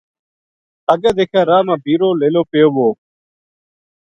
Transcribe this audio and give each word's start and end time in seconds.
اَگے 0.91 1.11
دیکھے 1.17 1.41
راہ 1.49 1.63
مابِیرو 1.67 2.09
لیلو 2.21 2.43
پیو 2.49 2.69
وو 2.75 2.87